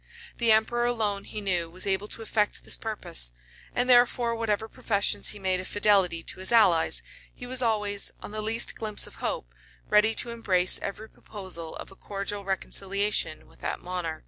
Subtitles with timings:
[0.39, 3.33] The emperor alone, he knew, was able to effect this purpose;
[3.75, 8.31] and therefore, whatever professions he made of fidelity to his allies, he was always, on
[8.31, 9.53] the least glimpse of hope,
[9.91, 14.19] ready to embrace every proposal of a cordial reconciliation with that monarch.